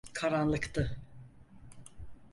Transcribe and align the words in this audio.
Karanlıktı. 0.13 0.97